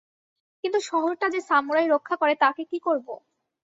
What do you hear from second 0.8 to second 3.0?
শহরটা যে সামুরাই রক্ষা করে তাকে কি